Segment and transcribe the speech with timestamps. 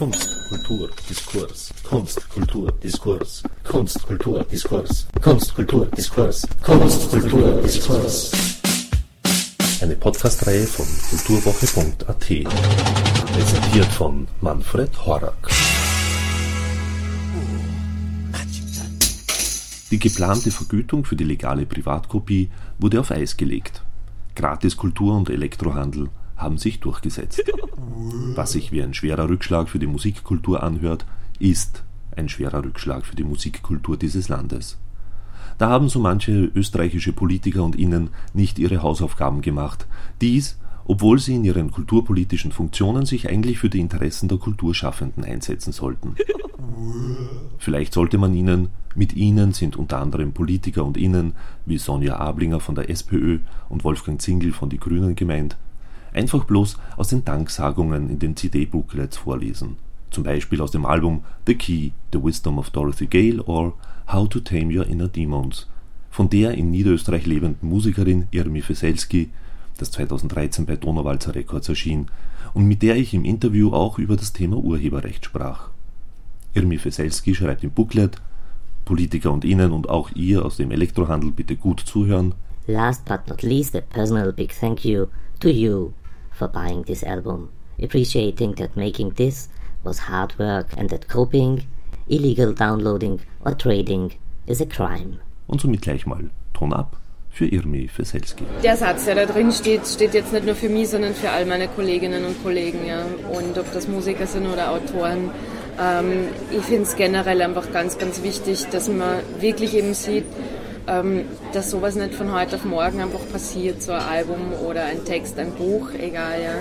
[0.00, 1.74] Kunst, Kultur, Diskurs.
[1.84, 3.42] Kunst, Kultur, Diskurs.
[3.64, 5.06] Kunst, Kultur, Diskurs.
[5.20, 6.46] Kunst, Kultur, Diskurs.
[6.62, 8.32] Kunst, Kultur, Diskurs.
[9.82, 12.18] Eine Podcast-Reihe von kulturwoche.at.
[13.34, 15.50] Präsentiert von Manfred Horak.
[19.90, 22.48] Die geplante Vergütung für die legale Privatkopie
[22.78, 23.82] wurde auf Eis gelegt.
[24.34, 26.08] Gratiskultur und Elektrohandel
[26.40, 27.42] haben sich durchgesetzt.
[28.34, 31.06] Was sich wie ein schwerer Rückschlag für die Musikkultur anhört,
[31.38, 31.84] ist
[32.16, 34.78] ein schwerer Rückschlag für die Musikkultur dieses Landes.
[35.58, 39.86] Da haben so manche österreichische Politiker und Innen nicht ihre Hausaufgaben gemacht.
[40.20, 45.72] Dies, obwohl sie in ihren kulturpolitischen Funktionen sich eigentlich für die Interessen der Kulturschaffenden einsetzen
[45.72, 46.16] sollten.
[47.58, 51.34] Vielleicht sollte man ihnen, mit ihnen sind unter anderem Politiker und Innen
[51.66, 55.56] wie Sonja Ablinger von der SPÖ und Wolfgang Zingel von die Grünen gemeint,
[56.12, 59.76] einfach bloß aus den Danksagungen in den CD-Booklets vorlesen.
[60.10, 63.74] Zum Beispiel aus dem Album The Key, The Wisdom of Dorothy Gale or
[64.12, 65.68] How to Tame Your Inner Demons
[66.10, 69.30] von der in Niederösterreich lebenden Musikerin Irmi Feselski,
[69.78, 72.06] das 2013 bei Donauwalzer Records erschien
[72.52, 75.70] und mit der ich im Interview auch über das Thema Urheberrecht sprach.
[76.52, 78.20] Irmi Feselski schreibt im Booklet
[78.84, 82.34] Politiker und Ihnen und auch ihr aus dem Elektrohandel bitte gut zuhören.
[82.66, 85.06] Last but not least, a personal big thank you
[85.38, 85.92] to you
[86.40, 89.48] for buying this album, appreciating that making this
[89.84, 91.66] was hard work and that copying,
[92.08, 94.14] illegal downloading or trading
[94.46, 95.20] is a crime.
[95.46, 96.96] Und somit gleich mal Ton ab
[97.30, 98.44] für Irmi Feselski.
[98.62, 101.44] Der Satz, der da drin steht, steht jetzt nicht nur für mich, sondern für all
[101.44, 102.86] meine Kolleginnen und Kollegen.
[102.86, 103.04] Ja.
[103.30, 105.30] Und ob das Musiker sind oder Autoren.
[105.78, 110.24] Ähm, ich finde es generell einfach ganz, ganz wichtig, dass man wirklich eben sieht,
[110.86, 115.04] ähm, dass sowas nicht von heute auf morgen einfach passiert, so ein Album oder ein
[115.04, 116.54] Text, ein Buch, egal, ja.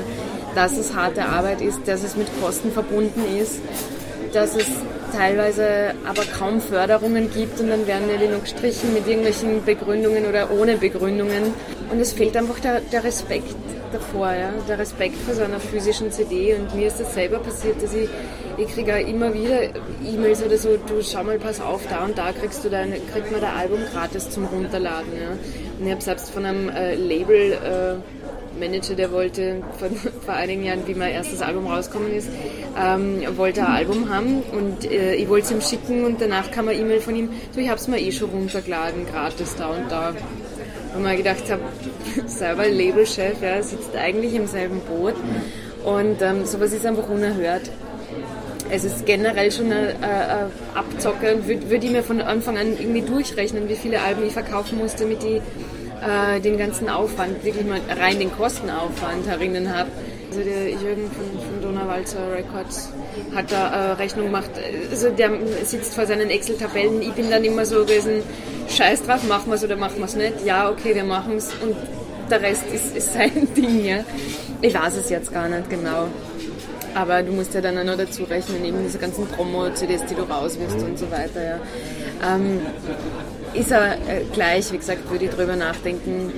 [0.55, 3.61] Dass es harte Arbeit ist, dass es mit Kosten verbunden ist,
[4.33, 4.67] dass es
[5.15, 10.51] teilweise aber kaum Förderungen gibt und dann werden die noch gestrichen mit irgendwelchen Begründungen oder
[10.51, 11.53] ohne Begründungen.
[11.91, 13.55] Und es fehlt einfach der, der Respekt
[13.91, 14.51] davor, ja?
[14.67, 16.55] der Respekt vor so einer physischen CD.
[16.55, 18.09] Und mir ist das selber passiert, dass ich,
[18.59, 19.63] ich kriege auch immer wieder
[20.05, 23.31] E-Mails oder so, du schau mal, pass auf, da und da kriegst du dein, kriegt
[23.31, 25.13] man dein Album gratis zum Runterladen.
[25.13, 25.29] Ja?
[25.79, 29.89] Und ich habe selbst von einem äh, Label äh, Manager, der wollte vor,
[30.25, 32.29] vor, einigen Jahren, wie mein erstes Album rausgekommen ist,
[32.77, 36.67] ähm, wollte ein Album haben und äh, ich wollte es ihm schicken und danach kam
[36.67, 39.89] eine E-Mail von ihm, so ich habe es mir eh schon runtergeladen, gratis da und
[39.89, 40.13] da.
[40.95, 41.61] Und man gedacht habe,
[42.25, 45.13] selber Labelchef, ja, sitzt eigentlich im selben Boot
[45.85, 47.69] und ähm, sowas ist einfach unerhört.
[48.71, 52.77] Es ist generell schon ein, ein Abzocker und würde würd ich mir von Anfang an
[52.79, 55.41] irgendwie durchrechnen, wie viele Alben ich verkaufen musste, damit ich
[56.01, 59.89] äh, den ganzen Aufwand, wirklich mal rein den Kostenaufwand erinnern habe.
[60.29, 62.89] Also der Jürgen von, von Donauwalzer Records
[63.35, 64.51] hat da äh, Rechnung gemacht.
[64.91, 65.31] Also der
[65.63, 67.01] sitzt vor seinen Excel-Tabellen.
[67.01, 68.21] Ich bin dann immer so gewesen,
[68.69, 70.45] scheiß drauf, machen wir es oder machen wir es nicht.
[70.45, 71.75] Ja, okay, wir machen es und
[72.29, 73.83] der Rest ist, ist sein Ding.
[73.83, 74.03] Ja.
[74.61, 76.07] Ich weiß es jetzt gar nicht genau.
[76.95, 80.23] Aber du musst ja dann auch noch dazu rechnen, eben diese ganzen Promo-CDs, die du
[80.23, 81.43] rauswirfst und so weiter.
[81.43, 81.59] Ja.
[82.35, 82.61] Ähm,
[83.53, 86.31] ist er äh, gleich, wie gesagt, würde ich drüber nachdenken,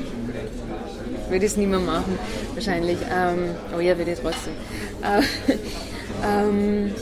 [1.30, 2.18] würde ich es nicht mehr machen,
[2.54, 2.98] wahrscheinlich.
[3.12, 4.54] Ähm, oh ja, würde ich trotzdem.
[5.02, 5.22] Äh,
[6.28, 6.94] ähm,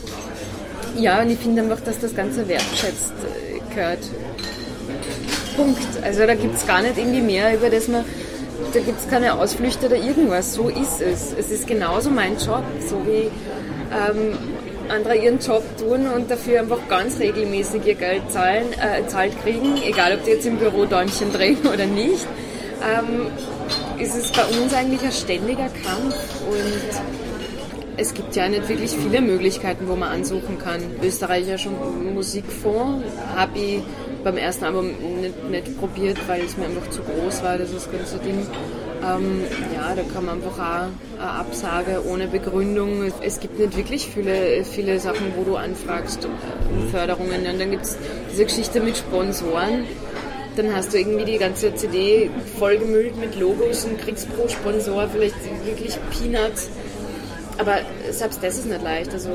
[0.97, 3.99] ja, und ich finde einfach, dass das Ganze wertschätzt äh, gehört.
[5.55, 6.03] Punkt.
[6.03, 8.05] Also da gibt es gar nicht irgendwie mehr, über das man,
[8.73, 10.53] da gibt es keine Ausflüchte oder irgendwas.
[10.53, 11.33] So ist es.
[11.37, 13.29] Es ist genauso mein Job, so wie
[13.91, 14.37] ähm,
[14.89, 19.81] andere ihren Job tun und dafür einfach ganz regelmäßig ihr Geld zahlen, äh, zahlt kriegen,
[19.83, 22.27] egal ob die jetzt im Büro Däumchen drehen oder nicht.
[22.81, 23.27] Ähm,
[23.99, 26.15] ist es bei uns eigentlich ein ständiger Kampf
[26.49, 27.01] und
[27.97, 30.81] es gibt ja nicht wirklich viele Möglichkeiten, wo man ansuchen kann.
[31.03, 33.03] Österreichischer Musikfonds
[33.35, 33.83] habe ich
[34.23, 34.87] beim ersten Album
[35.21, 38.45] nicht, nicht, probiert, weil es mir einfach zu groß war, das ist ganze Ding.
[39.01, 39.43] Ähm,
[39.73, 43.11] ja, da man einfach eine Absage ohne Begründung.
[43.21, 47.45] Es gibt nicht wirklich viele, viele Sachen, wo du anfragst um äh, Förderungen.
[47.47, 47.97] Und dann gibt es
[48.31, 49.85] diese Geschichte mit Sponsoren.
[50.57, 55.35] Dann hast du irgendwie die ganze CD vollgemüllt mit Logos und kriegst pro Sponsor vielleicht
[55.65, 56.69] wirklich Peanuts.
[57.59, 57.79] Aber
[58.11, 59.13] selbst das ist nicht leicht.
[59.13, 59.29] Also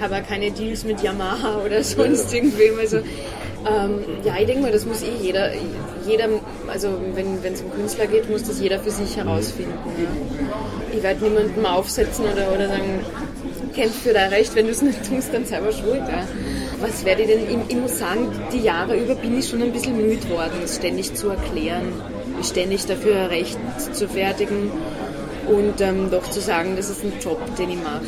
[0.00, 2.78] habe keine Deals mit Yamaha oder sonst irgendwem.
[2.78, 5.50] Also ähm, ja, ich denke mal, das muss eh jeder,
[6.06, 6.28] jeder
[6.68, 9.72] also wenn es um Künstler geht, muss das jeder für sich herausfinden.
[9.98, 10.96] Ja.
[10.96, 13.04] Ich werde niemandem aufsetzen oder, oder sagen,
[13.74, 16.02] kämpf für dein Recht, wenn du es nicht tust, dann selber schuld.
[16.08, 16.26] Ja.
[16.80, 19.72] Was werde ich denn, ich, ich, muss sagen, die Jahre über bin ich schon ein
[19.72, 21.92] bisschen müde worden, es ständig zu erklären,
[22.42, 23.58] ständig dafür Recht
[23.92, 24.70] zu fertigen
[25.48, 28.02] und ähm, doch zu sagen, das ist ein Job, den ich mache.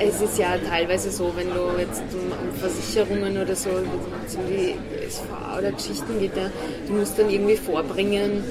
[0.00, 3.70] es ist ja teilweise so, wenn du jetzt um Versicherungen oder so,
[4.26, 4.74] so die
[5.10, 6.50] SVA oder Geschichten geht, ja,
[6.86, 8.44] du musst dann irgendwie vorbringen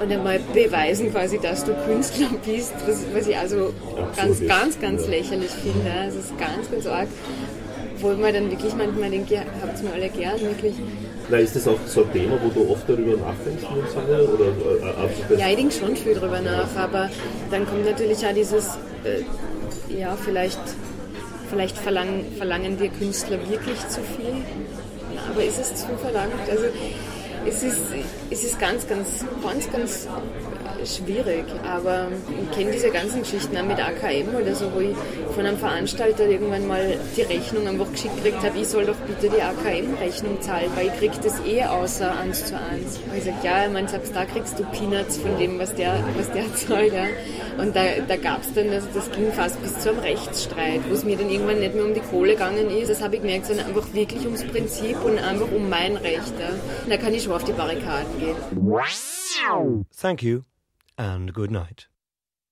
[0.00, 3.72] und einmal beweisen quasi, dass du Künstler bist, was, was ich also
[4.16, 5.90] ganz, ganz, ganz lächerlich finde.
[6.06, 7.08] Das ist ganz, ganz arg.
[8.02, 10.74] Wo man dann wirklich manchmal denke, ja, habt ihr mir alle gern, wirklich.
[11.28, 14.24] Na, ist das auch so ein Thema, wo du oft darüber nachdenkst in dem Sinne?
[14.24, 17.08] Oder, äh, ja, ich denke schon viel darüber nach, aber
[17.50, 19.22] dann kommt natürlich auch dieses, äh,
[19.96, 20.60] ja, vielleicht,
[21.48, 24.34] vielleicht verlangen, verlangen wir Künstler wirklich zu viel.
[25.14, 26.32] Na, aber ist es zu verlangt?
[26.50, 26.64] Also
[27.46, 27.80] es ist,
[28.30, 30.08] es ist ganz, ganz, ganz, ganz
[30.84, 34.96] schwierig, aber ich kenne diese ganzen Geschichten auch mit AKM oder so, wo ich
[35.32, 39.28] von einem Veranstalter irgendwann mal die Rechnung einfach geschickt gekriegt habe, ich soll doch bitte
[39.28, 42.98] die AKM-Rechnung zahlen, weil ich kriege das eh außer eins zu eins.
[42.98, 46.30] Und ich sage, ja, man sagt, da kriegst du Peanuts von dem, was der, was
[46.32, 46.92] der zahlt.
[46.92, 47.06] Ja.
[47.58, 50.94] Und da, da gab es dann, also das ging fast bis zu einem Rechtsstreit, wo
[50.94, 52.90] es mir dann irgendwann nicht mehr um die Kohle gegangen ist.
[52.90, 56.32] Das habe ich gemerkt, sondern einfach wirklich ums Prinzip und einfach um mein Recht.
[56.38, 56.50] Ja.
[56.88, 58.36] Da kann ich schon auf die Barrikaden gehen.
[60.00, 60.42] Thank you
[60.96, 61.91] and good night.